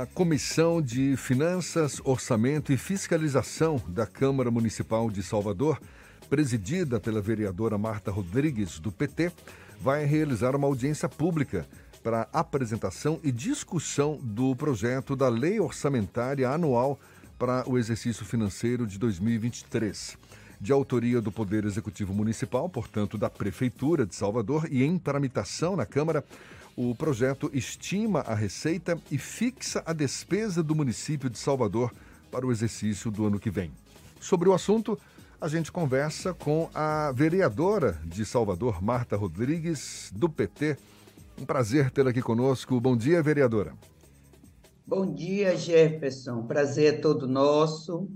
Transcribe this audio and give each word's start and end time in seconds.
A 0.00 0.06
Comissão 0.06 0.80
de 0.80 1.14
Finanças, 1.14 2.00
Orçamento 2.02 2.72
e 2.72 2.78
Fiscalização 2.78 3.78
da 3.86 4.06
Câmara 4.06 4.50
Municipal 4.50 5.10
de 5.10 5.22
Salvador, 5.22 5.78
presidida 6.30 6.98
pela 6.98 7.20
vereadora 7.20 7.76
Marta 7.76 8.10
Rodrigues, 8.10 8.78
do 8.78 8.90
PT, 8.90 9.30
vai 9.78 10.06
realizar 10.06 10.56
uma 10.56 10.66
audiência 10.66 11.06
pública 11.06 11.68
para 12.02 12.26
apresentação 12.32 13.20
e 13.22 13.30
discussão 13.30 14.18
do 14.22 14.56
projeto 14.56 15.14
da 15.14 15.28
Lei 15.28 15.60
Orçamentária 15.60 16.48
Anual 16.48 16.98
para 17.38 17.68
o 17.68 17.76
exercício 17.76 18.24
financeiro 18.24 18.86
de 18.86 18.98
2023. 18.98 20.16
De 20.58 20.72
autoria 20.72 21.20
do 21.20 21.30
Poder 21.30 21.66
Executivo 21.66 22.14
Municipal, 22.14 22.70
portanto, 22.70 23.18
da 23.18 23.28
Prefeitura 23.28 24.06
de 24.06 24.14
Salvador, 24.14 24.66
e 24.70 24.82
em 24.82 24.98
tramitação 24.98 25.76
na 25.76 25.84
Câmara, 25.84 26.24
o 26.88 26.94
projeto 26.94 27.50
estima 27.52 28.20
a 28.20 28.34
receita 28.34 28.98
e 29.10 29.18
fixa 29.18 29.82
a 29.84 29.92
despesa 29.92 30.62
do 30.62 30.74
município 30.74 31.28
de 31.28 31.38
Salvador 31.38 31.92
para 32.30 32.46
o 32.46 32.50
exercício 32.50 33.10
do 33.10 33.26
ano 33.26 33.38
que 33.38 33.50
vem. 33.50 33.70
Sobre 34.18 34.48
o 34.48 34.54
assunto, 34.54 34.98
a 35.38 35.46
gente 35.46 35.70
conversa 35.70 36.32
com 36.32 36.70
a 36.72 37.12
vereadora 37.12 38.00
de 38.02 38.24
Salvador, 38.24 38.82
Marta 38.82 39.14
Rodrigues, 39.14 40.10
do 40.16 40.26
PT. 40.26 40.78
Um 41.38 41.44
prazer 41.44 41.90
tê-la 41.90 42.10
aqui 42.10 42.22
conosco. 42.22 42.80
Bom 42.80 42.96
dia, 42.96 43.22
vereadora. 43.22 43.74
Bom 44.86 45.12
dia, 45.12 45.56
Jefferson. 45.58 46.46
Prazer 46.46 46.94
é 46.94 46.96
todo 46.96 47.28
nosso 47.28 48.08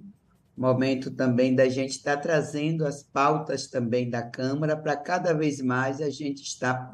momento 0.56 1.10
também 1.10 1.54
da 1.54 1.68
gente 1.68 1.92
estar 1.92 2.16
trazendo 2.18 2.86
as 2.86 3.02
pautas 3.02 3.66
também 3.66 4.08
da 4.08 4.22
Câmara 4.22 4.76
para 4.76 4.96
cada 4.96 5.32
vez 5.32 5.60
mais 5.60 6.00
a 6.00 6.10
gente 6.10 6.42
estar 6.42 6.90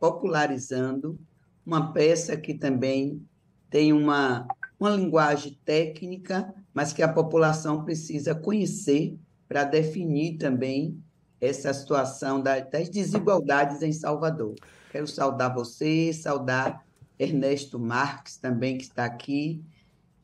popularizando 0.00 1.18
uma 1.64 1.92
peça 1.92 2.36
que 2.36 2.54
também 2.54 3.22
tem 3.68 3.92
uma, 3.92 4.46
uma 4.78 4.90
linguagem 4.90 5.58
técnica, 5.64 6.54
mas 6.72 6.92
que 6.92 7.02
a 7.02 7.12
população 7.12 7.84
precisa 7.84 8.34
conhecer 8.34 9.18
para 9.48 9.64
definir 9.64 10.38
também 10.38 11.02
essa 11.40 11.72
situação 11.74 12.40
das 12.40 12.88
desigualdades 12.88 13.82
em 13.82 13.92
Salvador. 13.92 14.54
Quero 14.90 15.06
saudar 15.06 15.52
você, 15.52 16.12
saudar 16.12 16.84
Ernesto 17.18 17.78
Marques 17.78 18.36
também, 18.36 18.78
que 18.78 18.84
está 18.84 19.04
aqui, 19.04 19.62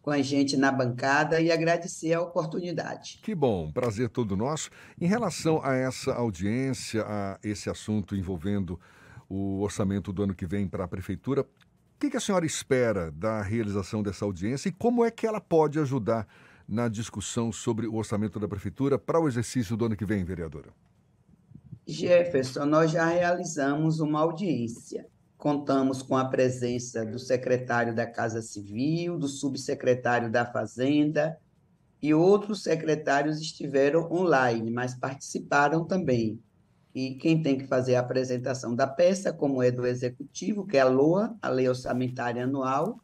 com 0.03 0.11
a 0.11 0.21
gente 0.21 0.57
na 0.57 0.73
bancada 0.73 1.41
e 1.41 1.51
agradecer 1.51 2.13
a 2.13 2.21
oportunidade. 2.21 3.21
Que 3.23 3.35
bom, 3.35 3.71
prazer 3.71 4.09
todo 4.09 4.37
nosso. 4.37 4.69
Em 5.01 5.07
relação 5.07 5.65
a 5.65 5.75
essa 5.75 6.13
audiência, 6.13 7.05
a 7.07 7.39
esse 7.43 7.71
assunto 7.71 8.17
envolvendo 8.17 8.79
o 9.29 9.61
orçamento 9.61 10.13
do 10.13 10.25
ano 10.25 10.35
que 10.35 10.45
vem 10.45 10.67
para 10.67 10.85
a 10.85 10.89
prefeitura, 10.89 11.43
o 11.43 11.47
que, 12.01 12.11
que 12.11 12.17
a 12.17 12.21
senhora 12.21 12.45
espera 12.45 13.13
da 13.13 13.41
realização 13.41 14.03
dessa 14.03 14.25
audiência 14.25 14.69
e 14.69 14.73
como 14.73 15.05
é 15.05 15.11
que 15.11 15.25
ela 15.25 15.41
pode 15.41 15.79
ajudar 15.79 16.27
na 16.69 16.89
discussão 16.89 17.53
sobre 17.53 17.87
o 17.87 17.95
orçamento 17.95 18.41
da 18.41 18.49
prefeitura 18.49 18.99
para 18.99 19.21
o 19.21 19.29
exercício 19.29 19.77
do 19.77 19.85
ano 19.85 19.97
que 19.97 20.05
vem, 20.05 20.25
vereadora? 20.25 20.71
Jefferson, 21.87 22.65
nós 22.67 22.91
já 22.91 23.07
realizamos 23.07 24.01
uma 24.01 24.21
audiência 24.21 25.07
Contamos 25.43 26.03
com 26.03 26.17
a 26.17 26.27
presença 26.27 27.05
do 27.05 27.19
secretário 27.19 27.93
da 27.93 28.07
Casa 28.07 28.41
Civil, 28.41 29.19
do 29.19 29.27
subsecretário 29.27 30.31
da 30.31 30.47
Fazenda 30.47 31.37
e 32.01 32.15
outros 32.15 32.63
secretários 32.63 33.41
estiveram 33.41 34.09
online, 34.13 34.71
mas 34.71 34.95
participaram 34.95 35.85
também. 35.85 36.41
E 36.95 37.17
quem 37.17 37.43
tem 37.43 37.59
que 37.59 37.67
fazer 37.67 37.97
a 37.97 38.01
apresentação 38.03 38.77
da 38.77 38.87
peça, 38.87 39.33
como 39.33 39.61
é 39.61 39.73
do 39.73 39.85
executivo, 39.85 40.65
que 40.65 40.77
é 40.77 40.81
a 40.81 40.89
LOA, 40.89 41.37
a 41.43 41.49
Lei 41.49 41.69
Orçamentária 41.69 42.45
Anual, 42.45 43.01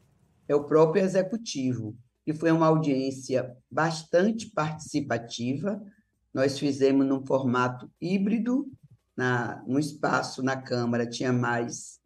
é 0.46 0.54
o 0.54 0.62
próprio 0.62 1.02
executivo. 1.02 1.96
E 2.24 2.32
foi 2.32 2.52
uma 2.52 2.68
audiência 2.68 3.52
bastante 3.68 4.48
participativa. 4.50 5.82
Nós 6.32 6.56
fizemos 6.56 7.04
num 7.04 7.26
formato 7.26 7.90
híbrido, 8.00 8.70
na, 9.16 9.60
no 9.66 9.80
espaço 9.80 10.40
na 10.40 10.54
Câmara 10.56 11.04
tinha 11.04 11.32
mais 11.32 11.97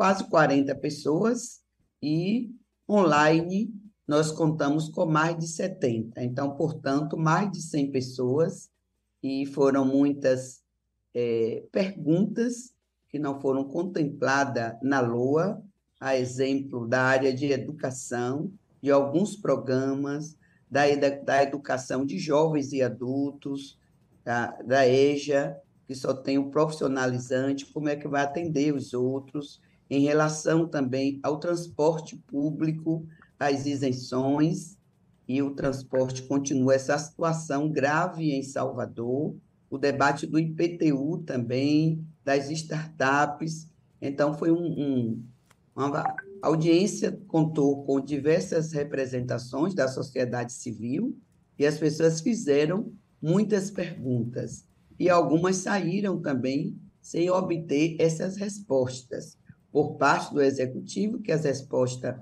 quase 0.00 0.24
40 0.30 0.74
pessoas 0.76 1.60
e 2.02 2.50
online 2.88 3.70
nós 4.08 4.32
contamos 4.32 4.88
com 4.88 5.04
mais 5.04 5.36
de 5.36 5.46
70. 5.46 6.24
Então, 6.24 6.56
portanto, 6.56 7.18
mais 7.18 7.52
de 7.52 7.60
100 7.60 7.92
pessoas 7.92 8.70
e 9.22 9.44
foram 9.44 9.84
muitas 9.84 10.62
é, 11.12 11.66
perguntas 11.70 12.72
que 13.10 13.18
não 13.18 13.42
foram 13.42 13.62
contempladas 13.62 14.72
na 14.82 15.02
LOA, 15.02 15.62
a 16.00 16.16
exemplo 16.16 16.88
da 16.88 17.02
área 17.02 17.30
de 17.30 17.52
educação, 17.52 18.50
de 18.82 18.90
alguns 18.90 19.36
programas, 19.36 20.34
da, 20.70 20.84
da 21.22 21.42
educação 21.42 22.06
de 22.06 22.18
jovens 22.18 22.72
e 22.72 22.80
adultos, 22.80 23.78
da, 24.24 24.46
da 24.62 24.88
EJA, 24.88 25.60
que 25.86 25.94
só 25.94 26.14
tem 26.14 26.38
o 26.38 26.50
profissionalizante, 26.50 27.66
como 27.66 27.90
é 27.90 27.96
que 27.96 28.08
vai 28.08 28.22
atender 28.22 28.74
os 28.74 28.94
outros, 28.94 29.60
em 29.90 30.00
relação 30.02 30.68
também 30.68 31.18
ao 31.20 31.40
transporte 31.40 32.16
público, 32.16 33.04
as 33.38 33.66
isenções, 33.66 34.78
e 35.26 35.42
o 35.42 35.54
transporte 35.54 36.22
continua 36.22 36.74
essa 36.74 36.96
situação 36.98 37.70
grave 37.70 38.32
em 38.32 38.42
Salvador, 38.42 39.36
o 39.68 39.78
debate 39.78 40.26
do 40.26 40.38
IPTU 40.38 41.18
também, 41.18 42.04
das 42.24 42.50
startups. 42.50 43.68
Então, 44.02 44.34
foi 44.34 44.50
um, 44.50 44.56
um, 44.56 45.24
uma 45.76 46.04
audiência 46.42 47.12
contou 47.28 47.84
com 47.84 48.00
diversas 48.00 48.72
representações 48.72 49.74
da 49.74 49.86
sociedade 49.86 50.52
civil 50.52 51.16
e 51.58 51.66
as 51.66 51.78
pessoas 51.78 52.20
fizeram 52.20 52.92
muitas 53.22 53.70
perguntas 53.70 54.66
e 54.98 55.08
algumas 55.08 55.56
saíram 55.56 56.20
também 56.20 56.76
sem 57.00 57.30
obter 57.30 57.96
essas 58.00 58.36
respostas 58.36 59.38
por 59.72 59.96
parte 59.96 60.32
do 60.32 60.42
executivo, 60.42 61.20
que 61.20 61.32
as 61.32 61.44
respostas 61.44 62.16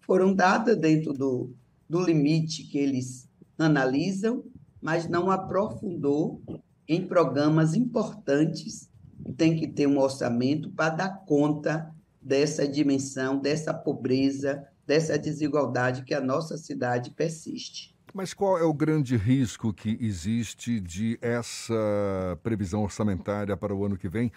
foram 0.00 0.34
dadas 0.34 0.76
dentro 0.76 1.12
do, 1.12 1.54
do 1.88 2.02
limite 2.02 2.64
que 2.64 2.78
eles 2.78 3.28
analisam, 3.58 4.44
mas 4.80 5.08
não 5.08 5.30
aprofundou 5.30 6.42
em 6.88 7.06
programas 7.06 7.74
importantes 7.74 8.90
que 9.24 9.32
tem 9.32 9.56
que 9.56 9.68
ter 9.68 9.86
um 9.86 9.98
orçamento 9.98 10.70
para 10.72 10.90
dar 10.90 11.24
conta 11.24 11.94
dessa 12.20 12.66
dimensão, 12.66 13.38
dessa 13.38 13.72
pobreza, 13.72 14.66
dessa 14.86 15.18
desigualdade 15.18 16.04
que 16.04 16.14
a 16.14 16.20
nossa 16.20 16.56
cidade 16.56 17.10
persiste. 17.10 17.91
Mas 18.14 18.34
qual 18.34 18.58
é 18.58 18.62
o 18.62 18.74
grande 18.74 19.16
risco 19.16 19.72
que 19.72 19.96
existe 19.98 20.78
de 20.78 21.18
essa 21.22 22.38
previsão 22.42 22.82
orçamentária 22.82 23.56
para 23.56 23.74
o 23.74 23.86
ano 23.86 23.96
que 23.96 24.08
vem 24.08 24.30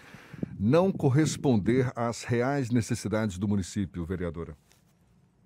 não 0.58 0.90
corresponder 0.90 1.92
às 1.94 2.22
reais 2.22 2.70
necessidades 2.70 3.36
do 3.36 3.46
município, 3.46 4.06
vereadora? 4.06 4.56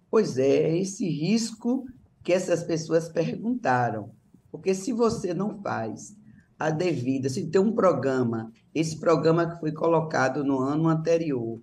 Pois 0.09 0.39
é, 0.39 0.77
esse 0.79 1.09
risco 1.09 1.87
que 2.23 2.33
essas 2.33 2.63
pessoas 2.63 3.09
perguntaram. 3.09 4.13
Porque 4.51 4.75
se 4.75 4.93
você 4.93 5.35
não 5.35 5.61
faz 5.61 6.17
a 6.57 6.71
devida, 6.71 7.29
se 7.29 7.49
tem 7.49 7.61
um 7.61 7.73
programa, 7.73 8.53
esse 8.73 9.01
programa 9.01 9.51
que 9.51 9.59
foi 9.59 9.73
colocado 9.73 10.45
no 10.45 10.61
ano 10.61 10.89
anterior, 10.89 11.61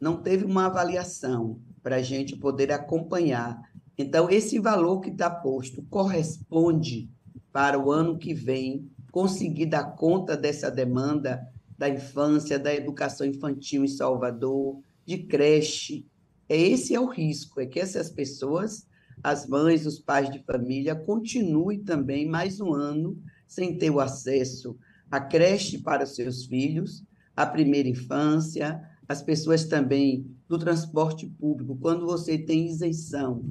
não 0.00 0.22
teve 0.22 0.44
uma 0.44 0.66
avaliação 0.66 1.58
para 1.82 1.96
a 1.96 2.02
gente 2.02 2.36
poder 2.36 2.70
acompanhar 2.70 3.60
então, 3.96 4.28
esse 4.28 4.58
valor 4.58 5.00
que 5.00 5.10
está 5.10 5.30
posto 5.30 5.82
corresponde 5.88 7.08
para 7.52 7.78
o 7.78 7.92
ano 7.92 8.18
que 8.18 8.34
vem 8.34 8.90
conseguir 9.12 9.66
dar 9.66 9.94
conta 9.94 10.36
dessa 10.36 10.70
demanda 10.70 11.40
da 11.78 11.88
infância, 11.88 12.58
da 12.58 12.74
educação 12.74 13.26
infantil 13.26 13.84
em 13.84 13.88
Salvador, 13.88 14.80
de 15.06 15.18
creche. 15.18 16.06
Esse 16.48 16.94
é 16.94 17.00
o 17.00 17.06
risco, 17.06 17.60
é 17.60 17.66
que 17.66 17.78
essas 17.78 18.10
pessoas, 18.10 18.86
as 19.22 19.46
mães, 19.46 19.86
os 19.86 19.98
pais 19.98 20.30
de 20.30 20.42
família, 20.42 20.94
continuem 20.94 21.82
também 21.82 22.28
mais 22.28 22.60
um 22.60 22.72
ano 22.72 23.16
sem 23.46 23.78
ter 23.78 23.90
o 23.90 24.00
acesso 24.00 24.76
à 25.10 25.20
creche 25.20 25.78
para 25.78 26.04
os 26.04 26.14
seus 26.14 26.46
filhos, 26.46 27.04
à 27.36 27.46
primeira 27.46 27.88
infância, 27.88 28.80
as 29.08 29.22
pessoas 29.22 29.64
também 29.64 30.26
do 30.48 30.58
transporte 30.58 31.26
público, 31.26 31.76
quando 31.80 32.06
você 32.06 32.38
tem 32.38 32.66
isenção 32.66 33.44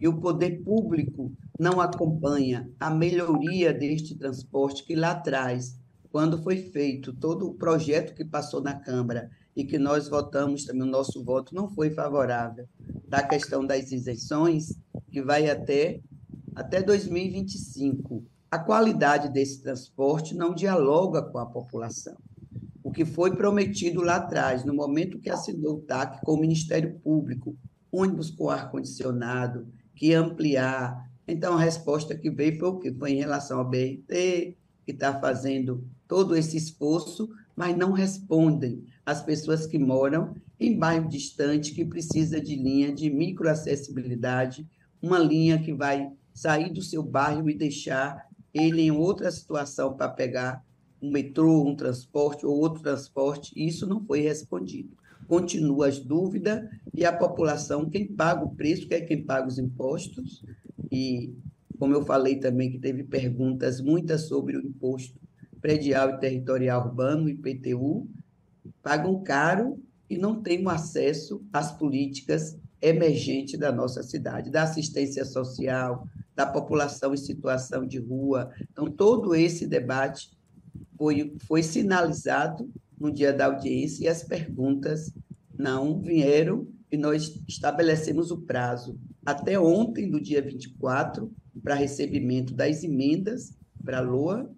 e 0.00 0.08
o 0.08 0.20
poder 0.20 0.62
público 0.62 1.32
não 1.58 1.80
acompanha 1.80 2.70
a 2.78 2.90
melhoria 2.90 3.72
deste 3.72 4.14
transporte 4.14 4.84
que 4.84 4.94
lá 4.94 5.12
atrás, 5.12 5.78
quando 6.10 6.42
foi 6.42 6.56
feito 6.56 7.12
todo 7.12 7.46
o 7.46 7.54
projeto 7.54 8.14
que 8.14 8.24
passou 8.24 8.60
na 8.60 8.74
Câmara 8.74 9.30
e 9.54 9.64
que 9.64 9.78
nós 9.78 10.08
votamos 10.08 10.64
também, 10.64 10.82
o 10.82 10.90
nosso 10.90 11.24
voto 11.24 11.54
não 11.54 11.68
foi 11.68 11.90
favorável, 11.90 12.68
da 13.08 13.22
questão 13.22 13.64
das 13.64 13.90
isenções, 13.90 14.78
que 15.10 15.22
vai 15.22 15.48
até, 15.48 16.00
até 16.54 16.82
2025. 16.82 18.22
A 18.50 18.58
qualidade 18.58 19.30
desse 19.30 19.62
transporte 19.62 20.34
não 20.34 20.54
dialoga 20.54 21.22
com 21.22 21.38
a 21.38 21.46
população. 21.46 22.16
O 22.86 22.92
que 22.92 23.04
foi 23.04 23.34
prometido 23.34 24.00
lá 24.00 24.14
atrás, 24.14 24.64
no 24.64 24.72
momento 24.72 25.18
que 25.18 25.28
assinou 25.28 25.78
o 25.78 25.80
TAC 25.80 26.24
com 26.24 26.34
o 26.34 26.40
Ministério 26.40 27.00
Público, 27.00 27.56
ônibus 27.90 28.30
com 28.30 28.48
ar-condicionado, 28.48 29.66
que 29.92 30.14
ampliar. 30.14 31.10
Então, 31.26 31.54
a 31.54 31.60
resposta 31.60 32.16
que 32.16 32.30
veio 32.30 32.60
foi 32.60 32.68
o 32.68 32.78
quê? 32.78 32.94
Foi 32.96 33.10
em 33.10 33.18
relação 33.18 33.58
ao 33.58 33.68
BRT, 33.68 34.56
que 34.84 34.92
está 34.92 35.18
fazendo 35.18 35.84
todo 36.06 36.36
esse 36.36 36.56
esforço, 36.56 37.28
mas 37.56 37.76
não 37.76 37.90
respondem 37.90 38.84
às 39.04 39.20
pessoas 39.20 39.66
que 39.66 39.80
moram 39.80 40.36
em 40.60 40.78
bairro 40.78 41.08
distante, 41.08 41.74
que 41.74 41.84
precisa 41.84 42.40
de 42.40 42.54
linha 42.54 42.94
de 42.94 43.10
microacessibilidade, 43.10 44.64
uma 45.02 45.18
linha 45.18 45.60
que 45.60 45.74
vai 45.74 46.12
sair 46.32 46.72
do 46.72 46.82
seu 46.82 47.02
bairro 47.02 47.50
e 47.50 47.58
deixar 47.58 48.28
ele 48.54 48.82
em 48.82 48.92
outra 48.92 49.28
situação 49.32 49.96
para 49.96 50.08
pegar 50.08 50.64
um 51.06 51.10
metrô, 51.10 51.62
um 51.62 51.76
transporte 51.76 52.44
ou 52.44 52.58
outro 52.58 52.82
transporte, 52.82 53.52
isso 53.56 53.86
não 53.86 54.04
foi 54.04 54.20
respondido. 54.20 54.90
Continua 55.28 55.88
as 55.88 55.98
dúvidas 55.98 56.68
e 56.94 57.04
a 57.04 57.12
população, 57.12 57.88
quem 57.88 58.06
paga 58.06 58.44
o 58.44 58.54
preço, 58.54 58.86
que 58.86 58.94
é 58.94 59.00
quem 59.00 59.24
paga 59.24 59.48
os 59.48 59.58
impostos, 59.58 60.44
e 60.90 61.34
como 61.78 61.94
eu 61.94 62.04
falei 62.04 62.36
também 62.36 62.70
que 62.70 62.78
teve 62.78 63.04
perguntas 63.04 63.80
muitas 63.80 64.22
sobre 64.22 64.56
o 64.56 64.64
imposto 64.64 65.18
predial 65.60 66.10
e 66.10 66.18
territorial 66.18 66.86
urbano, 66.86 67.28
IPTU, 67.28 68.08
pagam 68.82 69.22
caro 69.22 69.82
e 70.08 70.16
não 70.16 70.40
têm 70.42 70.66
acesso 70.68 71.44
às 71.52 71.72
políticas 71.72 72.56
emergentes 72.80 73.58
da 73.58 73.72
nossa 73.72 74.02
cidade, 74.02 74.50
da 74.50 74.62
assistência 74.62 75.24
social, 75.24 76.06
da 76.36 76.46
população 76.46 77.14
em 77.14 77.16
situação 77.16 77.86
de 77.86 77.98
rua. 77.98 78.50
Então, 78.70 78.90
todo 78.90 79.34
esse 79.34 79.66
debate 79.66 80.35
foi, 80.96 81.36
foi 81.46 81.62
sinalizado 81.62 82.70
no 82.98 83.10
dia 83.10 83.32
da 83.32 83.46
audiência 83.46 84.04
e 84.04 84.08
as 84.08 84.22
perguntas 84.22 85.12
não 85.56 86.00
vieram 86.00 86.66
e 86.90 86.96
nós 86.96 87.40
estabelecemos 87.46 88.30
o 88.30 88.42
prazo 88.42 88.98
até 89.26 89.58
ontem, 89.58 90.08
do 90.08 90.20
dia 90.20 90.40
24, 90.40 91.32
para 91.60 91.74
recebimento 91.74 92.54
das 92.54 92.84
emendas 92.84 93.56
para 93.84 93.98
a 93.98 94.00
LOA, 94.00 94.48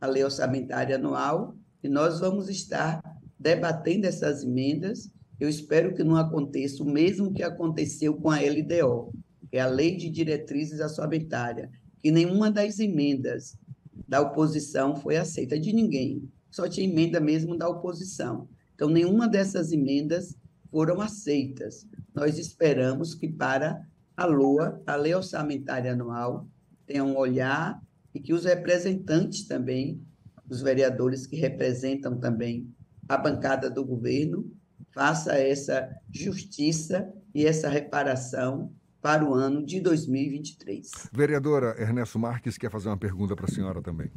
a 0.00 0.06
Lei 0.08 0.24
Orçamentária 0.24 0.96
Anual, 0.96 1.54
e 1.80 1.88
nós 1.88 2.18
vamos 2.18 2.48
estar 2.48 3.00
debatendo 3.38 4.04
essas 4.04 4.42
emendas. 4.42 5.08
Eu 5.38 5.48
espero 5.48 5.94
que 5.94 6.02
não 6.02 6.16
aconteça 6.16 6.82
o 6.82 6.90
mesmo 6.90 7.32
que 7.32 7.44
aconteceu 7.44 8.14
com 8.14 8.28
a 8.28 8.40
LDO, 8.40 9.12
que 9.48 9.58
é 9.58 9.60
a 9.60 9.68
Lei 9.68 9.96
de 9.96 10.10
Diretrizes 10.10 10.80
Orçamentárias, 10.80 11.70
que 12.02 12.10
nenhuma 12.10 12.50
das 12.50 12.80
emendas 12.80 13.56
da 14.06 14.20
oposição 14.20 14.94
foi 14.96 15.16
aceita 15.16 15.58
de 15.58 15.72
ninguém, 15.72 16.30
só 16.50 16.68
tinha 16.68 16.88
emenda 16.88 17.20
mesmo 17.20 17.56
da 17.56 17.68
oposição. 17.68 18.48
Então, 18.74 18.88
nenhuma 18.88 19.26
dessas 19.26 19.72
emendas 19.72 20.36
foram 20.70 21.00
aceitas. 21.00 21.86
Nós 22.14 22.38
esperamos 22.38 23.14
que 23.14 23.28
para 23.28 23.80
a 24.16 24.26
LOA, 24.26 24.80
a 24.86 24.96
Lei 24.96 25.14
Orçamentária 25.14 25.92
Anual, 25.92 26.48
tenha 26.86 27.04
um 27.04 27.16
olhar 27.16 27.80
e 28.14 28.20
que 28.20 28.32
os 28.32 28.44
representantes 28.44 29.46
também, 29.46 30.00
os 30.48 30.62
vereadores 30.62 31.26
que 31.26 31.36
representam 31.36 32.18
também 32.18 32.70
a 33.08 33.16
bancada 33.16 33.68
do 33.68 33.84
governo, 33.84 34.50
faça 34.92 35.34
essa 35.34 35.88
justiça 36.10 37.12
e 37.34 37.44
essa 37.44 37.68
reparação 37.68 38.72
para 39.06 39.24
o 39.24 39.34
ano 39.34 39.64
de 39.64 39.80
2023. 39.80 41.10
Vereadora 41.12 41.80
Ernesto 41.80 42.18
Marques 42.18 42.58
quer 42.58 42.72
fazer 42.72 42.88
uma 42.88 42.96
pergunta 42.96 43.36
para 43.36 43.44
a 43.44 43.48
senhora 43.48 43.80
também. 43.80 44.10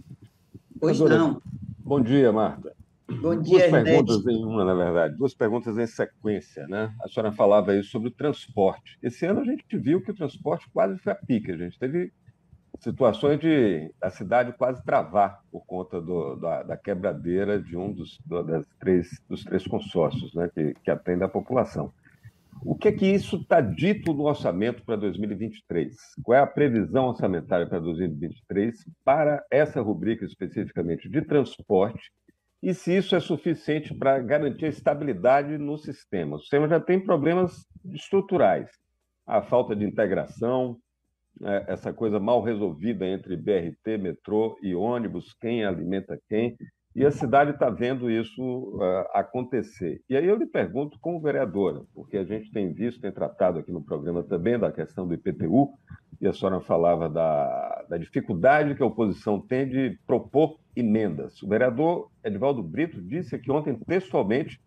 Pois 0.80 1.00
não. 1.00 1.39
Bom 1.77 2.01
dia, 2.01 2.31
Marta. 2.31 2.75
Bom 3.21 3.39
dia, 3.39 3.69
Duas 3.69 3.83
perguntas 3.83 4.25
em 4.25 4.44
uma, 4.44 4.65
na 4.65 4.74
verdade, 4.74 5.15
duas 5.15 5.36
perguntas 5.36 5.77
em 5.77 5.86
sequência, 5.86 6.68
né? 6.68 6.91
A 7.03 7.07
senhora 7.07 7.31
falava 7.31 7.69
aí 7.69 7.83
sobre 7.83 8.07
o 8.07 8.12
transporte. 8.12 8.97
Esse 9.03 9.27
ano 9.27 9.41
a 9.41 9.45
gente 9.45 9.77
viu 9.77 10.01
que 10.01 10.09
o 10.09 10.15
transporte 10.15 10.68
quase 10.74 10.97
foi 10.97 11.13
a 11.13 11.15
pique, 11.15 11.51
a 11.51 11.57
gente 11.57 11.77
teve 11.77 12.12
situações 12.80 13.39
de 13.39 13.94
a 14.01 14.09
cidade 14.09 14.53
quase 14.53 14.83
travar 14.83 15.44
por 15.51 15.63
conta 15.68 16.01
do, 16.01 16.36
da, 16.38 16.63
da, 16.63 16.75
quebradeira 16.75 17.62
de 17.62 17.77
um 17.77 17.94
dos, 17.94 18.19
do, 18.25 18.41
das 18.41 18.65
três, 18.80 19.21
dos 19.30 19.44
três 19.44 19.68
consórcios 19.68 20.33
né, 20.33 20.50
que, 20.51 20.74
que 20.83 20.89
atende 20.89 21.24
a 21.24 21.30
população. 21.30 21.94
O 22.62 22.76
que 22.76 22.90
é 22.90 22.92
que 22.92 23.06
isso 23.06 23.38
está 23.38 23.62
dito 23.62 24.14
no 24.14 24.24
orçamento 24.24 24.84
para 24.84 24.98
2023? 24.98 25.96
Qual 26.24 26.38
é 26.38 26.42
a 26.42 26.48
previsão 26.48 27.08
orçamentária 27.08 27.66
para 27.68 27.80
2023 27.80 28.86
para 29.04 29.44
essa 29.50 29.82
rubrica 29.82 30.26
especificamente 30.26 31.10
de 31.10 31.22
transporte 31.22 32.12
e 32.62 32.74
se 32.74 32.98
isso 32.98 33.16
é 33.16 33.20
suficiente 33.22 33.94
para 33.94 34.20
garantir 34.20 34.66
a 34.66 34.70
estabilidade 34.70 35.58
no 35.58 35.78
sistema? 35.78 36.36
O 36.36 36.40
sistema 36.40 36.68
já 36.68 36.80
tem 36.80 37.00
problemas 37.00 37.66
estruturais, 37.94 38.70
a 39.26 39.42
falta 39.42 39.74
de 39.74 39.86
integração, 39.86 40.78
né, 41.40 41.64
essa 41.68 41.94
coisa 41.94 42.20
mal 42.20 42.42
resolvida 42.44 43.06
entre 43.06 43.38
BRT, 43.38 43.98
metrô 43.98 44.58
e 44.62 44.76
ônibus, 44.76 45.34
quem 45.40 45.64
alimenta 45.64 46.20
quem, 46.28 46.58
e 47.00 47.06
a 47.06 47.12
cidade 47.12 47.51
está 47.51 47.69
vendo 47.69 48.12
isso 48.12 48.44
uh, 48.44 49.07
acontecer. 49.13 50.01
E 50.10 50.18
aí 50.18 50.28
eu 50.28 50.36
lhe 50.36 50.46
pergunto, 50.46 51.00
como 51.00 51.22
vereadora, 51.22 51.84
porque 51.96 52.18
a 52.18 52.25
gente 52.25 52.51
tem 52.51 52.74
visto, 52.74 53.00
tem 53.00 53.10
tratado 53.10 53.57
aqui 53.57 53.72
no 53.72 53.81
programa 53.81 54.22
também 54.22 54.60
da 54.60 54.69
questão 54.69 55.07
do 55.07 55.13
IPTU, 55.13 55.69
e 56.19 56.28
a 56.28 56.34
senhora 56.34 56.60
falava 56.60 57.07
da, 57.07 57.86
da 57.88 57.98
dificuldade 57.98 58.75
que 58.75 58.84
a 58.84 58.86
oposição 58.86 59.40
tem 59.40 59.66
de 59.69 59.98
propor 60.06 60.60
emendas. 60.75 61.42
O 61.42 61.48
vereador 61.48 62.12
Edvaldo 62.22 62.62
Brito 62.62 63.01
disse 63.01 63.34
aqui 63.34 63.50
ontem 63.50 63.80
textualmente 63.88 64.60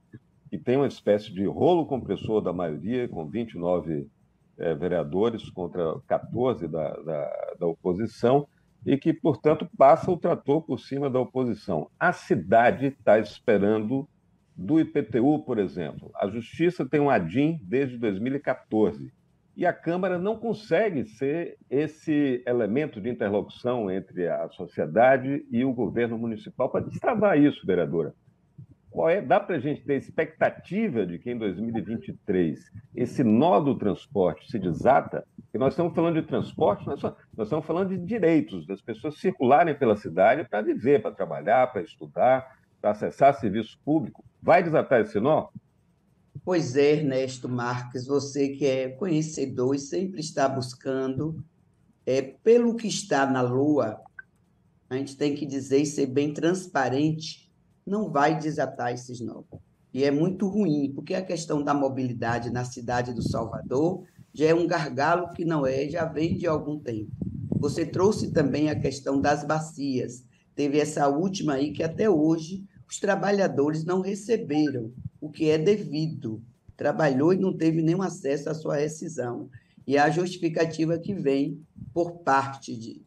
que 0.49 0.56
tem 0.56 0.79
uma 0.79 0.87
espécie 0.87 1.31
de 1.31 1.44
rolo 1.44 1.84
compressor 1.84 2.40
da 2.40 2.50
maioria, 2.50 3.06
com 3.08 3.29
29 3.29 4.08
é, 4.56 4.75
vereadores 4.75 5.50
contra 5.50 6.00
14 6.08 6.67
da, 6.67 6.94
da, 6.96 7.55
da 7.61 7.67
oposição, 7.67 8.49
e 8.84 8.96
que, 8.96 9.12
portanto, 9.12 9.69
passa 9.76 10.11
o 10.11 10.17
trator 10.17 10.62
por 10.62 10.79
cima 10.79 11.08
da 11.08 11.20
oposição. 11.20 11.88
A 11.99 12.12
cidade 12.12 12.87
está 12.87 13.19
esperando 13.19 14.08
do 14.56 14.81
IPTU, 14.81 15.40
por 15.44 15.58
exemplo. 15.58 16.11
A 16.14 16.29
Justiça 16.29 16.87
tem 16.88 17.00
um 17.00 17.11
ADIM 17.11 17.58
desde 17.62 17.96
2014 17.99 19.12
e 19.56 19.67
a 19.67 19.73
Câmara 19.73 20.19
não 20.19 20.37
consegue 20.37 21.05
ser 21.05 21.58
esse 21.70 22.43
elemento 22.46 23.00
de 23.00 23.11
interlocução 23.11 23.90
entre 23.90 24.29
a 24.29 24.49
sociedade 24.50 25.44
e 25.50 25.64
o 25.64 25.73
governo 25.73 26.17
municipal 26.17 26.70
para 26.70 26.84
destravar 26.84 27.38
isso, 27.38 27.67
vereadora. 27.67 28.14
Qual 28.93 29.09
é? 29.09 29.23
Dá 29.23 29.41
para 29.41 29.56
a 29.56 29.59
gente 29.59 29.83
ter 29.83 29.97
expectativa 29.97 31.06
de 31.06 31.19
que 31.19 31.31
em 31.31 31.39
2023 31.39 32.71
esse 32.94 33.25
nó 33.25 33.59
do 33.59 33.77
transporte 33.79 34.50
se 34.50 34.59
desata? 34.59 35.27
Porque 35.35 35.56
nós 35.56 35.73
estamos 35.73 35.94
falando 35.94 36.21
de 36.21 36.29
transporte, 36.29 36.87
nós, 36.87 37.03
nós 37.03 37.46
estamos 37.46 37.65
falando 37.65 37.89
de 37.89 37.99
direitos 37.99 38.67
das 38.67 38.82
pessoas 38.82 39.19
circularem 39.19 39.75
pela 39.75 39.96
cidade 39.96 40.46
para 40.46 40.61
viver, 40.61 41.01
para 41.01 41.11
trabalhar, 41.11 41.72
para 41.72 41.81
estudar, 41.81 42.58
para 42.82 42.91
acessar 42.91 43.34
serviço 43.41 43.79
público. 43.82 44.22
Vai 44.43 44.63
desatar 44.63 45.01
esse 45.01 45.19
nó? 45.19 45.49
Pois 46.44 46.77
é, 46.77 46.93
Ernesto 46.93 47.49
Marques, 47.49 48.06
você 48.06 48.51
que 48.51 48.67
é 48.67 48.91
conhecedor 48.91 49.75
e 49.75 49.79
sempre 49.79 50.20
está 50.20 50.46
buscando, 50.46 51.43
é, 52.05 52.20
pelo 52.20 52.77
que 52.77 52.89
está 52.89 53.25
na 53.25 53.41
Lua, 53.41 54.03
a 54.91 54.96
gente 54.96 55.17
tem 55.17 55.34
que 55.34 55.46
dizer 55.46 55.79
e 55.79 55.87
ser 55.87 56.06
bem 56.06 56.34
transparente 56.34 57.42
não 57.86 58.10
vai 58.10 58.39
desatar 58.39 58.93
esses 58.93 59.20
nós. 59.20 59.44
E 59.93 60.05
é 60.05 60.10
muito 60.10 60.48
ruim, 60.48 60.91
porque 60.94 61.15
a 61.15 61.24
questão 61.24 61.62
da 61.62 61.74
mobilidade 61.74 62.51
na 62.51 62.65
cidade 62.65 63.12
do 63.12 63.22
Salvador 63.22 64.05
já 64.32 64.46
é 64.46 64.55
um 64.55 64.67
gargalo 64.67 65.32
que 65.34 65.44
não 65.44 65.67
é, 65.67 65.89
já 65.89 66.05
vem 66.05 66.36
de 66.36 66.46
algum 66.46 66.79
tempo. 66.79 67.10
Você 67.58 67.84
trouxe 67.84 68.32
também 68.32 68.70
a 68.70 68.79
questão 68.79 69.20
das 69.20 69.44
bacias. 69.44 70.24
Teve 70.55 70.79
essa 70.79 71.08
última 71.08 71.55
aí 71.55 71.72
que 71.72 71.82
até 71.82 72.08
hoje 72.08 72.65
os 72.89 72.98
trabalhadores 72.98 73.84
não 73.84 74.01
receberam 74.01 74.93
o 75.20 75.31
que 75.31 75.51
é 75.51 75.58
devido. 75.58 76.43
Trabalhou 76.77 77.32
e 77.32 77.39
não 77.39 77.56
teve 77.56 77.82
nenhum 77.82 78.03
acesso 78.03 78.48
à 78.48 78.55
sua 78.55 78.77
rescisão. 78.77 79.48
E 79.86 79.98
a 79.98 80.10
justificativa 80.10 80.98
que 80.98 81.15
vem 81.15 81.60
por 81.93 82.19
parte 82.19 82.77
de, 82.77 83.03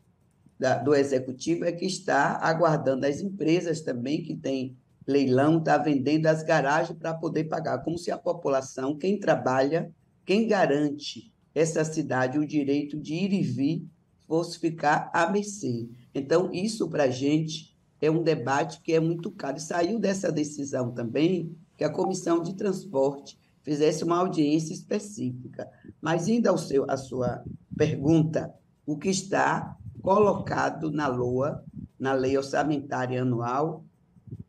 da, 0.60 0.78
do 0.78 0.96
executivo 0.96 1.66
é 1.66 1.72
que 1.72 1.86
está 1.86 2.38
aguardando 2.42 3.06
as 3.06 3.22
empresas 3.22 3.82
também 3.82 4.24
que 4.24 4.36
têm 4.36 4.76
leilão, 5.08 5.60
está 5.60 5.78
vendendo 5.78 6.26
as 6.28 6.44
garagens 6.44 6.98
para 6.98 7.14
poder 7.14 7.46
pagar, 7.46 7.84
como 7.84 7.98
se 7.98 8.10
a 8.10 8.18
população, 8.18 8.98
quem 8.98 9.20
trabalha, 9.20 9.92
quem 10.26 10.48
garante 10.48 11.32
essa 11.54 11.86
cidade 11.86 12.40
o 12.40 12.48
direito 12.48 13.00
de 13.00 13.14
ir 13.14 13.34
e 13.34 13.42
vir, 13.42 13.88
fosse 14.28 14.60
ficar 14.60 15.10
a 15.14 15.30
mercê. 15.30 15.88
Então, 16.14 16.52
isso 16.52 16.90
para 16.90 17.04
a 17.04 17.10
gente 17.10 17.76
é 18.02 18.10
um 18.10 18.24
debate 18.24 18.82
que 18.82 18.94
é 18.94 19.00
muito 19.00 19.32
caro. 19.32 19.58
E 19.58 19.62
saiu 19.62 20.00
dessa 20.00 20.32
decisão 20.32 20.92
também 20.92 21.56
que 21.78 21.84
a 21.84 21.90
Comissão 21.90 22.42
de 22.42 22.56
Transporte 22.56 23.38
fizesse 23.62 24.04
uma 24.04 24.18
audiência 24.18 24.74
específica. 24.74 25.70
Mas, 26.02 26.28
indo 26.28 26.48
ao 26.48 26.58
seu, 26.58 26.90
à 26.90 26.98
sua 26.98 27.44
pergunta, 27.78 28.54
o 28.86 28.98
que 28.98 29.10
está 29.10 29.78
colocado 30.06 30.90
na 30.92 31.08
LOA, 31.08 31.66
na 31.98 32.14
Lei 32.14 32.38
Orçamentária 32.38 33.24
Anual, 33.24 33.84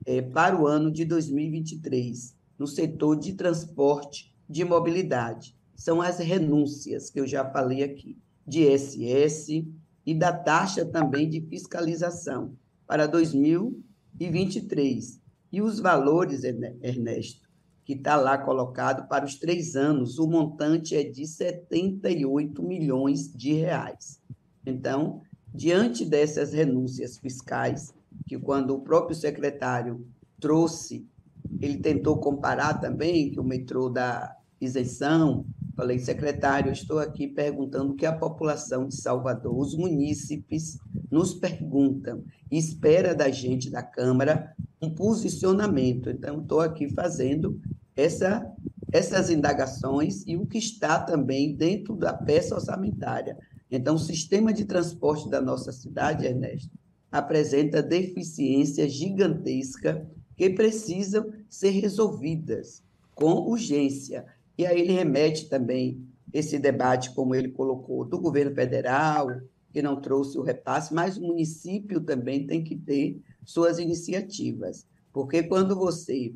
é, 0.05 0.21
para 0.21 0.55
o 0.55 0.67
ano 0.67 0.93
de 0.93 1.07
2023, 1.07 2.37
no 2.59 2.67
setor 2.67 3.17
de 3.17 3.33
transporte 3.33 4.37
de 4.47 4.63
mobilidade. 4.67 5.57
são 5.75 6.03
as 6.03 6.19
renúncias, 6.19 7.09
que 7.09 7.19
eu 7.19 7.27
já 7.27 7.51
falei 7.51 7.83
aqui, 7.83 8.19
de 8.47 8.67
SS 8.67 9.67
e 10.05 10.15
da 10.15 10.31
taxa 10.31 10.85
também 10.85 11.27
de 11.29 11.41
fiscalização 11.41 12.55
para 12.87 13.07
2023. 13.07 15.23
E 15.51 15.63
os 15.63 15.81
valores, 15.81 16.45
Ernesto, 16.45 17.49
que 17.83 17.95
está 17.95 18.17
lá 18.17 18.37
colocado 18.37 19.09
para 19.09 19.25
os 19.25 19.37
três 19.37 19.75
anos, 19.75 20.19
o 20.19 20.29
montante 20.29 20.95
é 20.95 21.03
de 21.03 21.27
78 21.27 22.63
milhões 22.63 23.33
de 23.33 23.55
reais. 23.55 24.21
Então, 24.67 25.23
diante 25.57 26.05
dessas 26.05 26.53
renúncias 26.53 27.17
fiscais, 27.17 27.95
que 28.27 28.39
quando 28.39 28.75
o 28.75 28.81
próprio 28.81 29.17
secretário 29.17 30.07
trouxe, 30.39 31.07
ele 31.61 31.79
tentou 31.79 32.19
comparar 32.19 32.75
também 32.75 33.31
que 33.31 33.41
o 33.41 33.45
metrô 33.45 33.89
da 33.89 34.37
isenção, 34.61 35.47
falei, 35.75 35.99
secretário, 35.99 36.73
estou 36.73 36.99
aqui 36.99 37.27
perguntando 37.27 37.93
o 37.93 37.97
que 37.97 38.07
a 38.07 38.17
população 38.17 38.87
de 38.87 38.97
Salvador, 38.97 39.57
os 39.59 39.75
munícipes, 39.75 40.79
nos 41.11 41.35
perguntam, 41.35 42.23
espera 42.51 43.15
da 43.15 43.31
gente 43.31 43.71
da 43.71 43.83
Câmara 43.83 44.55
um 44.81 44.91
posicionamento. 44.91 46.11
Então, 46.11 46.41
estou 46.41 46.61
aqui 46.61 46.89
fazendo 46.91 47.59
essa, 47.95 48.47
essas 48.93 49.31
indagações 49.31 50.23
e 50.27 50.37
o 50.37 50.47
que 50.47 50.59
está 50.59 50.99
também 50.99 51.55
dentro 51.55 51.97
da 51.97 52.13
peça 52.13 52.55
orçamentária. 52.55 53.39
Então, 53.77 53.95
o 53.95 53.99
sistema 53.99 54.53
de 54.53 54.65
transporte 54.65 55.29
da 55.29 55.41
nossa 55.41 55.71
cidade, 55.71 56.27
Ernesto, 56.27 56.71
apresenta 57.11 57.83
deficiências 57.83 58.93
gigantescas 58.93 60.03
que 60.37 60.51
precisam 60.51 61.31
ser 61.49 61.71
resolvidas 61.71 62.83
com 63.15 63.33
urgência. 63.33 64.25
E 64.57 64.67
aí 64.67 64.81
ele 64.81 64.93
remete 64.93 65.49
também 65.49 66.07
esse 66.33 66.59
debate, 66.59 67.15
como 67.15 67.35
ele 67.35 67.49
colocou, 67.51 68.05
do 68.05 68.21
governo 68.21 68.55
federal, 68.55 69.29
que 69.73 69.83
não 69.83 70.01
trouxe 70.01 70.39
o 70.39 70.43
repasse, 70.43 70.93
mas 70.93 71.17
o 71.17 71.23
município 71.23 72.01
também 72.01 72.47
tem 72.47 72.65
que 72.65 72.77
ter 72.77 73.21
suas 73.45 73.79
iniciativas. 73.79 74.87
Porque 75.13 75.43
quando 75.43 75.77
você 75.77 76.35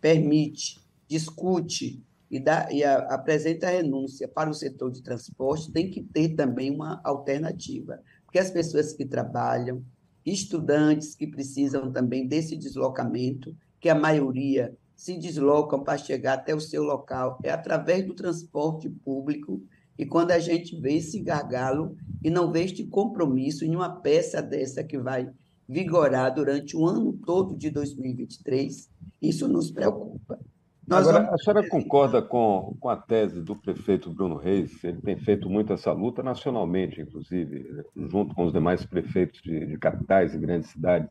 permite 0.00 0.80
discute 1.08 2.02
e, 2.32 2.40
dá, 2.40 2.66
e 2.72 2.82
a, 2.82 2.96
apresenta 3.14 3.68
renúncia 3.68 4.26
para 4.26 4.48
o 4.48 4.54
setor 4.54 4.90
de 4.90 5.02
transporte, 5.02 5.70
tem 5.70 5.90
que 5.90 6.02
ter 6.02 6.30
também 6.30 6.70
uma 6.70 6.98
alternativa. 7.04 8.00
Porque 8.24 8.38
as 8.38 8.50
pessoas 8.50 8.94
que 8.94 9.04
trabalham, 9.04 9.84
estudantes 10.24 11.14
que 11.14 11.26
precisam 11.26 11.92
também 11.92 12.26
desse 12.26 12.56
deslocamento, 12.56 13.54
que 13.78 13.90
a 13.90 13.94
maioria 13.94 14.74
se 14.96 15.18
deslocam 15.18 15.84
para 15.84 15.98
chegar 15.98 16.34
até 16.34 16.54
o 16.54 16.60
seu 16.60 16.82
local, 16.82 17.38
é 17.42 17.50
através 17.50 18.06
do 18.06 18.14
transporte 18.14 18.88
público. 18.88 19.62
E 19.98 20.06
quando 20.06 20.30
a 20.30 20.38
gente 20.38 20.80
vê 20.80 20.94
esse 20.94 21.20
gargalo 21.20 21.94
e 22.24 22.30
não 22.30 22.50
vê 22.50 22.64
este 22.64 22.86
compromisso 22.86 23.62
em 23.62 23.76
uma 23.76 24.00
peça 24.00 24.40
dessa 24.40 24.82
que 24.82 24.96
vai 24.96 25.28
vigorar 25.68 26.30
durante 26.30 26.74
o 26.74 26.86
ano 26.86 27.12
todo 27.12 27.54
de 27.54 27.68
2023, 27.68 28.88
isso 29.20 29.46
nos 29.48 29.70
preocupa. 29.70 30.38
Nós 30.86 31.06
Agora, 31.06 31.24
vamos... 31.24 31.40
a 31.40 31.44
senhora 31.44 31.68
concorda 31.68 32.20
com, 32.20 32.76
com 32.80 32.88
a 32.88 32.96
tese 32.96 33.40
do 33.40 33.54
prefeito 33.54 34.10
Bruno 34.10 34.36
Reis? 34.36 34.82
Ele 34.82 35.00
tem 35.00 35.16
feito 35.16 35.48
muito 35.48 35.72
essa 35.72 35.92
luta 35.92 36.22
nacionalmente, 36.22 37.00
inclusive, 37.00 37.84
junto 37.96 38.34
com 38.34 38.44
os 38.44 38.52
demais 38.52 38.84
prefeitos 38.84 39.40
de, 39.42 39.66
de 39.66 39.78
capitais 39.78 40.34
e 40.34 40.38
grandes 40.38 40.70
cidades, 40.70 41.08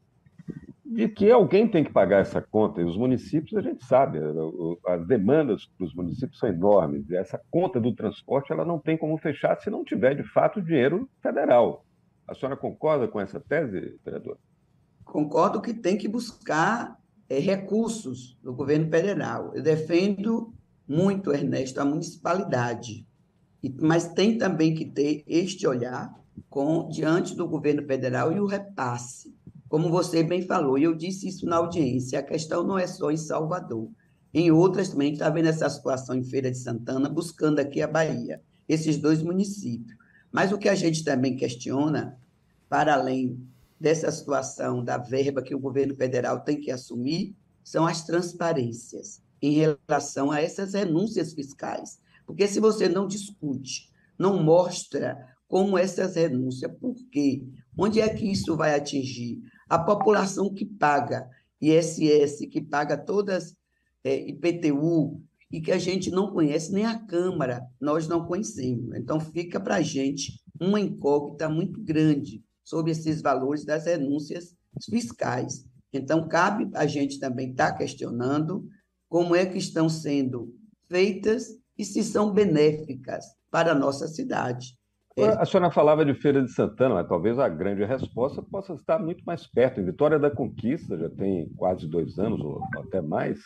de 0.85 1.07
que 1.07 1.31
alguém 1.31 1.69
tem 1.69 1.85
que 1.85 1.91
pagar 1.91 2.19
essa 2.19 2.41
conta. 2.41 2.81
E 2.81 2.83
os 2.83 2.97
municípios, 2.97 3.55
a 3.55 3.61
gente 3.61 3.85
sabe, 3.85 4.19
as 4.87 5.07
demandas 5.07 5.65
para 5.77 5.85
os 5.85 5.93
municípios 5.95 6.37
são 6.37 6.49
enormes. 6.49 7.09
E 7.09 7.15
essa 7.15 7.39
conta 7.49 7.79
do 7.79 7.95
transporte 7.95 8.51
ela 8.51 8.65
não 8.65 8.77
tem 8.77 8.97
como 8.97 9.17
fechar 9.17 9.57
se 9.57 9.69
não 9.69 9.85
tiver, 9.85 10.15
de 10.15 10.23
fato, 10.23 10.61
dinheiro 10.61 11.09
federal. 11.23 11.85
A 12.27 12.35
senhora 12.35 12.57
concorda 12.57 13.07
com 13.07 13.21
essa 13.21 13.39
tese, 13.39 13.97
vereador? 14.03 14.37
Concordo 15.05 15.61
que 15.61 15.73
tem 15.73 15.97
que 15.97 16.09
buscar 16.09 16.97
recursos 17.39 18.37
do 18.43 18.53
governo 18.53 18.89
federal. 18.89 19.51
Eu 19.55 19.63
defendo 19.63 20.53
muito, 20.87 21.31
Ernesto, 21.31 21.79
a 21.79 21.85
municipalidade, 21.85 23.05
mas 23.79 24.07
tem 24.09 24.37
também 24.37 24.73
que 24.73 24.85
ter 24.85 25.23
este 25.27 25.67
olhar 25.67 26.13
com 26.49 26.89
diante 26.89 27.35
do 27.35 27.47
governo 27.47 27.85
federal 27.85 28.31
e 28.31 28.39
o 28.39 28.45
repasse. 28.45 29.33
Como 29.69 29.89
você 29.89 30.23
bem 30.23 30.41
falou, 30.41 30.77
e 30.77 30.83
eu 30.83 30.93
disse 30.93 31.27
isso 31.27 31.45
na 31.45 31.57
audiência, 31.57 32.19
a 32.19 32.23
questão 32.23 32.63
não 32.63 32.77
é 32.77 32.87
só 32.87 33.09
em 33.09 33.17
Salvador. 33.17 33.89
Em 34.33 34.51
outras 34.51 34.89
também, 34.89 35.07
a 35.07 35.09
gente 35.09 35.21
está 35.21 35.29
vendo 35.29 35.47
essa 35.47 35.69
situação 35.69 36.15
em 36.15 36.23
Feira 36.23 36.51
de 36.51 36.57
Santana, 36.57 37.07
buscando 37.07 37.59
aqui 37.59 37.81
a 37.81 37.87
Bahia, 37.87 38.41
esses 38.67 38.97
dois 38.97 39.21
municípios. 39.21 39.97
Mas 40.31 40.51
o 40.51 40.57
que 40.57 40.69
a 40.69 40.75
gente 40.75 41.03
também 41.03 41.35
questiona, 41.35 42.17
para 42.67 42.93
além 42.93 43.39
dessa 43.81 44.11
situação 44.11 44.83
da 44.83 44.95
verba 44.99 45.41
que 45.41 45.55
o 45.55 45.59
governo 45.59 45.95
federal 45.95 46.41
tem 46.41 46.61
que 46.61 46.69
assumir 46.69 47.35
são 47.63 47.87
as 47.87 48.05
transparências 48.05 49.23
em 49.41 49.53
relação 49.53 50.29
a 50.31 50.39
essas 50.39 50.73
renúncias 50.73 51.33
fiscais. 51.33 51.99
Porque 52.23 52.47
se 52.47 52.59
você 52.59 52.87
não 52.87 53.07
discute, 53.07 53.89
não 54.19 54.41
mostra 54.43 55.17
como 55.47 55.79
essas 55.79 56.15
renúncias, 56.15 56.71
por 56.79 56.95
quê, 57.11 57.43
onde 57.75 57.99
é 57.99 58.07
que 58.07 58.31
isso 58.31 58.55
vai 58.55 58.75
atingir? 58.75 59.41
A 59.67 59.79
população 59.79 60.53
que 60.53 60.63
paga 60.63 61.27
ISS, 61.59 62.47
que 62.51 62.61
paga 62.61 62.95
todas 62.95 63.55
é, 64.03 64.15
IPTU, 64.29 65.19
e 65.51 65.59
que 65.59 65.71
a 65.71 65.77
gente 65.77 66.09
não 66.11 66.31
conhece, 66.31 66.71
nem 66.71 66.85
a 66.85 66.97
Câmara, 66.97 67.67
nós 67.79 68.07
não 68.07 68.25
conhecemos. 68.25 68.95
Então, 68.95 69.19
fica 69.19 69.59
para 69.59 69.75
a 69.75 69.81
gente 69.81 70.39
uma 70.59 70.79
incógnita 70.79 71.49
muito 71.49 71.81
grande 71.81 72.41
sobre 72.63 72.91
esses 72.91 73.21
valores 73.21 73.65
das 73.65 73.85
renúncias 73.85 74.55
fiscais. 74.89 75.65
Então, 75.93 76.27
cabe 76.27 76.69
a 76.73 76.85
gente 76.85 77.19
também 77.19 77.51
estar 77.51 77.71
tá 77.71 77.77
questionando 77.77 78.67
como 79.09 79.35
é 79.35 79.45
que 79.45 79.57
estão 79.57 79.89
sendo 79.89 80.53
feitas 80.87 81.47
e 81.77 81.83
se 81.83 82.03
são 82.03 82.31
benéficas 82.31 83.25
para 83.49 83.71
a 83.71 83.75
nossa 83.75 84.07
cidade. 84.07 84.77
A 85.37 85.45
senhora 85.45 85.69
falava 85.69 86.05
de 86.05 86.13
Feira 86.13 86.41
de 86.41 86.51
Santana, 86.51 86.95
mas 86.95 87.07
talvez 87.07 87.37
a 87.37 87.49
grande 87.49 87.83
resposta 87.83 88.41
possa 88.41 88.73
estar 88.73 88.97
muito 88.97 89.23
mais 89.25 89.45
perto. 89.45 89.81
Em 89.81 89.85
Vitória 89.85 90.17
da 90.17 90.31
Conquista, 90.31 90.97
já 90.97 91.09
tem 91.09 91.49
quase 91.57 91.85
dois 91.87 92.17
anos, 92.17 92.39
ou 92.39 92.61
até 92.77 93.01
mais, 93.01 93.39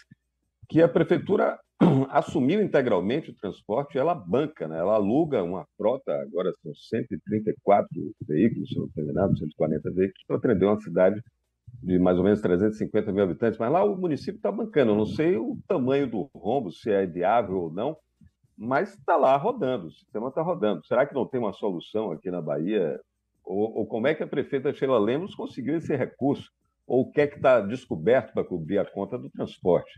que 0.70 0.82
a 0.82 0.88
prefeitura 0.88 1.60
assumiu 2.10 2.62
integralmente 2.62 3.32
o 3.32 3.36
transporte, 3.36 3.98
ela 3.98 4.16
banca, 4.16 4.68
né? 4.68 4.78
ela 4.80 4.96
aluga 4.96 5.44
uma 5.44 5.66
frota, 5.78 6.14
agora 6.22 6.52
são 6.62 6.74
134 6.74 7.88
veículos, 8.28 8.70
se 8.70 8.78
não 8.78 8.86
estou 8.86 9.04
enganado, 9.04 9.38
140 9.38 9.92
veículos, 9.92 10.24
para 10.28 10.38
atender 10.38 10.66
uma 10.66 10.80
cidade 10.80 11.22
de 11.84 12.00
mais 12.00 12.18
ou 12.18 12.24
menos 12.24 12.42
350 12.42 13.12
mil 13.12 13.24
habitantes, 13.24 13.60
mas 13.60 13.72
lá 13.72 13.84
o 13.84 13.98
município 13.98 14.38
está 14.38 14.52
bancando, 14.52 14.92
eu 14.92 14.96
não 14.96 15.06
sei 15.06 15.36
o 15.36 15.58
tamanho 15.68 16.10
do 16.10 16.30
rombo, 16.34 16.72
se 16.72 16.90
é 16.90 17.06
viável 17.06 17.58
ou 17.58 17.72
não, 17.72 17.98
mas 18.58 18.94
está 18.94 19.18
lá 19.18 19.36
rodando, 19.36 19.88
o 19.88 19.92
sistema 19.92 20.30
está 20.30 20.42
rodando. 20.42 20.86
Será 20.86 21.06
que 21.06 21.14
não 21.14 21.28
tem 21.28 21.40
uma 21.40 21.54
solução 21.54 22.12
aqui 22.12 22.32
na 22.32 22.42
Bahia? 22.42 23.00
Ou, 23.44 23.80
ou 23.80 23.86
como 23.86 24.08
é 24.08 24.16
que 24.16 24.24
a 24.24 24.28
prefeita 24.28 24.74
Sheila 24.74 24.98
Lemos 24.98 25.36
conseguiu 25.36 25.76
esse 25.76 25.94
recurso? 25.96 26.50
Ou 26.88 27.02
o 27.02 27.12
que 27.12 27.22
é 27.22 27.28
que 27.28 27.36
está 27.36 27.60
descoberto 27.60 28.32
para 28.34 28.46
cobrir 28.46 28.78
a 28.78 28.86
conta 28.86 29.18
do 29.18 29.30
transporte? 29.30 29.92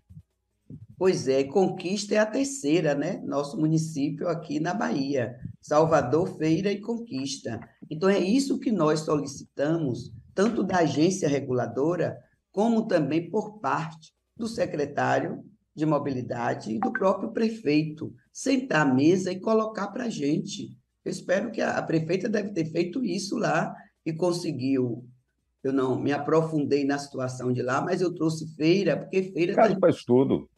Pois 0.98 1.28
é, 1.28 1.44
Conquista 1.44 2.16
é 2.16 2.18
a 2.18 2.26
terceira, 2.26 2.96
né? 2.96 3.22
Nosso 3.24 3.58
município 3.58 4.28
aqui 4.28 4.60
na 4.60 4.74
Bahia. 4.74 5.36
Salvador, 5.62 6.38
Feira 6.38 6.72
e 6.72 6.82
Conquista. 6.82 7.60
Então, 7.90 8.10
é 8.10 8.18
isso 8.18 8.60
que 8.60 8.72
nós 8.72 9.02
solicitamos, 9.02 10.12
tanto 10.34 10.64
da 10.64 10.80
agência 10.80 11.30
reguladora, 11.30 12.18
como 12.52 12.88
também 12.88 13.30
por 13.30 13.60
parte 13.60 14.12
do 14.36 14.48
secretário 14.48 15.44
de 15.76 15.86
mobilidade 15.86 16.74
e 16.74 16.80
do 16.80 16.92
próprio 16.92 17.32
prefeito. 17.32 18.12
Sentar 18.34 18.88
à 18.88 18.94
mesa 18.94 19.32
e 19.32 19.40
colocar 19.40 19.88
para 19.90 20.06
a 20.06 20.10
gente. 20.10 20.76
Eu 21.06 21.12
espero 21.12 21.52
que 21.52 21.62
a, 21.62 21.78
a 21.78 21.84
prefeita 21.84 22.28
deve 22.28 22.50
ter 22.50 22.66
feito 22.66 23.06
isso 23.06 23.38
lá 23.38 23.76
e 24.04 24.12
conseguiu 24.14 25.08
eu 25.64 25.74
não 25.74 26.00
me 26.00 26.14
aprofundei 26.14 26.86
na 26.86 26.98
situação 26.98 27.52
de 27.52 27.62
lá, 27.62 27.82
mas 27.82 28.00
eu 28.00 28.14
trouxe 28.14 28.48
feira, 28.56 28.96
porque 28.96 29.24
feira. 29.24 29.54
Caso 29.54 29.74
tá... 29.74 29.80
para 29.82 29.90
estudo. 29.90 30.50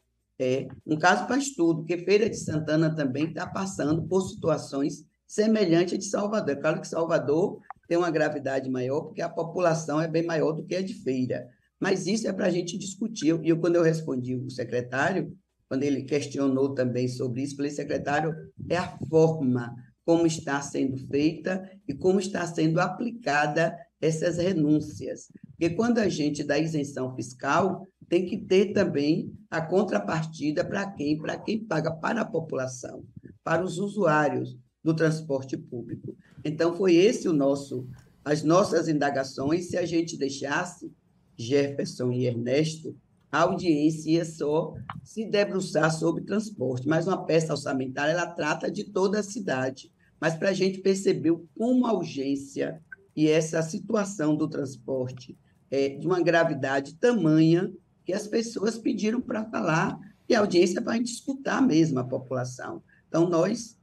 É, 0.42 0.68
um 0.86 0.96
caso 0.96 1.26
para 1.26 1.36
estudo, 1.36 1.80
porque 1.80 1.98
Feira 1.98 2.30
de 2.30 2.36
Santana 2.38 2.96
também 2.96 3.26
está 3.26 3.46
passando 3.46 4.08
por 4.08 4.22
situações 4.22 5.04
semelhantes 5.26 5.98
de 5.98 6.06
Salvador. 6.06 6.56
É 6.56 6.58
claro 6.58 6.80
que 6.80 6.88
Salvador 6.88 7.60
tem 7.86 7.98
uma 7.98 8.10
gravidade 8.10 8.70
maior, 8.70 9.02
porque 9.02 9.20
a 9.20 9.28
população 9.28 10.00
é 10.00 10.08
bem 10.08 10.24
maior 10.24 10.52
do 10.52 10.64
que 10.64 10.74
a 10.74 10.82
de 10.82 10.94
Feira. 10.94 11.46
Mas 11.78 12.06
isso 12.06 12.26
é 12.26 12.32
para 12.32 12.46
a 12.46 12.50
gente 12.50 12.78
discutir. 12.78 13.38
E 13.44 13.54
quando 13.54 13.76
eu 13.76 13.82
respondi 13.82 14.34
o 14.34 14.48
secretário, 14.48 15.36
quando 15.68 15.82
ele 15.82 16.04
questionou 16.04 16.72
também 16.72 17.06
sobre 17.06 17.42
isso, 17.42 17.56
falei, 17.56 17.70
secretário, 17.70 18.34
é 18.66 18.78
a 18.78 18.96
forma 19.10 19.76
como 20.06 20.26
está 20.26 20.62
sendo 20.62 20.96
feita 21.08 21.70
e 21.86 21.92
como 21.92 22.18
está 22.18 22.46
sendo 22.46 22.80
aplicada 22.80 23.76
essas 24.00 24.38
renúncias. 24.38 25.30
Porque 25.50 25.74
quando 25.74 25.98
a 25.98 26.08
gente 26.08 26.42
dá 26.42 26.58
isenção 26.58 27.14
fiscal, 27.14 27.86
tem 28.10 28.26
que 28.26 28.36
ter 28.36 28.72
também 28.72 29.32
a 29.48 29.62
contrapartida 29.62 30.64
para 30.64 30.84
quem? 30.90 31.16
Para 31.16 31.38
quem 31.38 31.64
paga 31.64 31.92
para 31.92 32.22
a 32.22 32.26
população. 32.26 33.04
para 33.42 33.64
os 33.64 33.78
usuários 33.78 34.58
do 34.84 34.92
transporte 34.94 35.56
público. 35.56 36.16
Então, 36.44 36.74
foi 36.74 36.94
esse 36.94 37.28
o 37.28 37.32
nosso, 37.32 37.88
as 38.24 38.42
nossas 38.42 38.88
indagações. 38.88 39.68
Se 39.68 39.78
a 39.78 39.86
gente 39.86 40.16
deixasse 40.16 40.92
Jefferson 41.38 42.10
e 42.10 42.26
Ernesto, 42.26 42.96
a 43.30 43.42
audiência 43.42 44.10
ia 44.10 44.24
só 44.24 44.74
se 45.04 45.24
debruçar 45.24 45.90
sobre 45.92 46.24
transporte, 46.24 46.88
mas 46.88 47.06
uma 47.06 47.24
peça 47.24 47.52
orçamentária 47.52 48.12
ela 48.12 48.26
trata 48.26 48.70
de 48.70 48.84
toda 48.84 49.20
a 49.20 49.22
cidade. 49.22 49.92
Mas 50.20 50.34
para 50.34 50.50
a 50.50 50.54
gente 50.54 50.80
perceber 50.80 51.34
como 51.56 51.86
a 51.86 51.92
urgência 51.92 52.82
e 53.14 53.28
essa 53.28 53.62
situação 53.62 54.36
do 54.36 54.48
transporte 54.48 55.38
é 55.70 55.90
de 55.90 56.06
uma 56.06 56.20
gravidade 56.20 56.96
tamanha 56.96 57.72
que 58.10 58.14
as 58.14 58.26
pessoas 58.26 58.76
pediram 58.76 59.20
para 59.20 59.44
falar 59.44 59.96
e 60.28 60.34
a 60.34 60.40
audiência 60.40 60.82
para 60.82 60.94
a 60.94 60.96
gente 60.96 61.12
escutar 61.12 61.62
mesmo 61.62 62.00
a 62.00 62.04
população. 62.04 62.82
Então, 63.08 63.28
nós, 63.28 63.78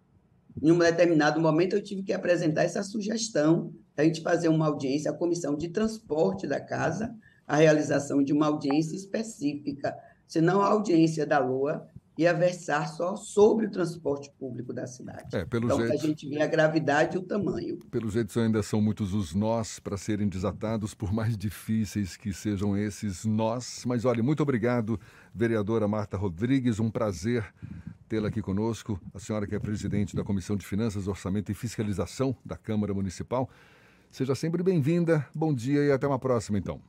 em 0.61 0.69
um 0.69 0.77
determinado 0.77 1.39
momento, 1.39 1.77
eu 1.77 1.81
tive 1.81 2.03
que 2.03 2.11
apresentar 2.11 2.63
essa 2.63 2.83
sugestão 2.83 3.73
a 3.95 4.03
gente 4.03 4.21
fazer 4.21 4.49
uma 4.49 4.67
audiência, 4.67 5.09
a 5.09 5.13
comissão 5.13 5.55
de 5.55 5.69
transporte 5.69 6.45
da 6.45 6.59
casa, 6.59 7.15
a 7.47 7.55
realização 7.55 8.21
de 8.21 8.31
uma 8.31 8.47
audiência 8.47 8.95
específica, 8.95 9.97
senão 10.27 10.61
a 10.61 10.67
audiência 10.67 11.25
da 11.25 11.39
Lua 11.39 11.87
ia 12.17 12.33
versar 12.33 12.87
só 12.87 13.15
sobre 13.15 13.67
o 13.67 13.69
transporte 13.69 14.31
público 14.39 14.73
da 14.73 14.87
cidade. 14.87 15.35
É, 15.35 15.45
pelo 15.45 15.65
então, 15.65 15.79
jeito, 15.79 15.93
a 15.93 15.97
gente 15.97 16.27
vê 16.27 16.41
a 16.41 16.47
gravidade 16.47 17.15
e 17.15 17.19
o 17.19 17.23
tamanho. 17.23 17.77
Pelo 17.91 18.09
jeito, 18.09 18.37
ainda 18.39 18.63
são 18.63 18.81
muitos 18.81 19.13
os 19.13 19.35
nós 19.35 19.79
para 19.79 19.97
serem 19.97 20.27
desatados, 20.27 20.93
por 20.93 21.13
mais 21.13 21.37
difíceis 21.37 22.17
que 22.17 22.33
sejam 22.33 22.75
esses 22.75 23.23
nós. 23.23 23.83
Mas 23.85 24.03
olha, 24.05 24.23
muito 24.23 24.41
obrigado, 24.41 24.99
vereadora 25.33 25.87
Marta 25.87 26.17
Rodrigues, 26.17 26.79
um 26.79 26.89
prazer 26.89 27.45
tê-la 28.09 28.29
aqui 28.29 28.41
conosco. 28.41 28.99
A 29.13 29.19
senhora 29.19 29.45
que 29.45 29.53
é 29.53 29.59
presidente 29.59 30.15
da 30.15 30.23
Comissão 30.23 30.55
de 30.55 30.65
Finanças, 30.65 31.07
Orçamento 31.07 31.51
e 31.51 31.55
Fiscalização 31.55 32.35
da 32.43 32.57
Câmara 32.57 32.93
Municipal. 32.93 33.49
Seja 34.09 34.33
sempre 34.33 34.63
bem-vinda. 34.63 35.27
Bom 35.35 35.53
dia 35.53 35.83
e 35.83 35.91
até 35.91 36.07
uma 36.07 36.17
próxima, 36.17 36.57
então. 36.57 36.81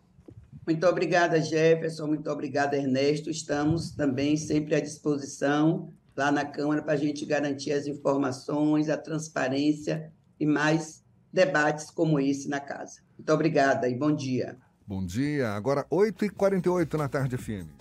Muito 0.68 0.86
obrigada, 0.86 1.40
Jefferson. 1.40 2.08
Muito 2.08 2.30
obrigada, 2.30 2.76
Ernesto. 2.76 3.30
Estamos 3.30 3.92
também 3.92 4.36
sempre 4.36 4.74
à 4.74 4.80
disposição 4.80 5.94
lá 6.14 6.30
na 6.30 6.44
Câmara 6.44 6.82
para 6.82 6.92
a 6.92 6.96
gente 6.96 7.24
garantir 7.24 7.72
as 7.72 7.86
informações, 7.86 8.90
a 8.90 8.98
transparência 8.98 10.12
e 10.38 10.44
mais 10.44 11.02
debates 11.32 11.90
como 11.90 12.20
esse 12.20 12.50
na 12.50 12.60
casa. 12.60 13.00
Muito 13.16 13.32
obrigada 13.32 13.88
e 13.88 13.96
bom 13.96 14.14
dia. 14.14 14.58
Bom 14.86 15.06
dia. 15.06 15.52
Agora 15.52 15.86
8h48 15.90 16.98
na 16.98 17.08
tarde, 17.08 17.38
FM. 17.38 17.78